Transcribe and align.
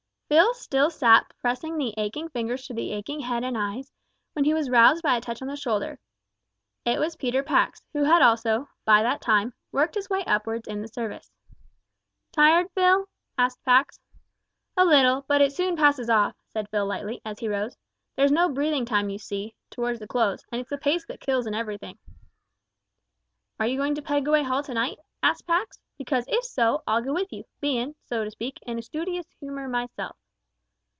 Phil 0.33 0.53
still 0.53 0.89
sat 0.89 1.29
pressing 1.41 1.77
the 1.77 1.93
aching 1.97 2.29
fingers 2.29 2.65
to 2.65 2.73
the 2.73 2.93
aching 2.93 3.19
head 3.19 3.43
and 3.43 3.57
eyes, 3.57 3.91
when 4.31 4.45
he 4.45 4.53
was 4.53 4.69
roused 4.69 5.03
by 5.03 5.17
a 5.17 5.19
touch 5.19 5.41
on 5.41 5.47
the 5.49 5.57
shoulder. 5.57 5.99
It 6.85 6.99
was 6.99 7.17
Peter 7.17 7.43
Pax, 7.43 7.81
who 7.91 8.05
had 8.05 8.21
also, 8.21 8.69
by 8.85 9.03
that 9.03 9.19
time, 9.19 9.53
worked 9.73 9.95
his 9.95 10.09
way 10.09 10.23
upwards 10.23 10.69
in 10.69 10.81
the 10.81 10.87
service. 10.87 11.29
"Tired, 12.31 12.71
Phil?" 12.71 13.09
asked 13.37 13.61
Pax. 13.65 13.99
"A 14.77 14.85
little, 14.85 15.25
but 15.27 15.41
it 15.41 15.51
soon 15.51 15.75
passes 15.75 16.09
off," 16.09 16.33
said 16.47 16.69
Phil 16.69 16.85
lightly, 16.85 17.19
as 17.25 17.39
he 17.39 17.49
rose. 17.49 17.75
"There's 18.15 18.31
no 18.31 18.47
breathing 18.47 18.85
time, 18.85 19.09
you 19.09 19.17
see, 19.17 19.53
towards 19.69 19.99
the 19.99 20.07
close, 20.07 20.45
and 20.49 20.61
it's 20.61 20.69
the 20.69 20.77
pace 20.77 21.05
that 21.07 21.19
kills 21.19 21.45
in 21.45 21.53
everything." 21.53 21.99
"Are 23.59 23.67
you 23.67 23.75
going 23.75 23.95
to 23.95 24.01
Pegaway 24.01 24.43
Hall 24.43 24.63
to 24.63 24.73
night?" 24.73 24.99
asked 25.21 25.45
Pax, 25.45 25.81
"because, 25.97 26.23
if 26.29 26.45
so, 26.45 26.83
I'll 26.87 27.01
go 27.03 27.13
with 27.13 27.33
you, 27.33 27.43
bein', 27.59 27.95
so 28.05 28.23
to 28.23 28.31
speak, 28.31 28.59
in 28.61 28.77
a 28.77 28.81
stoodious 28.81 29.25
humour 29.41 29.67
myself." 29.67 30.15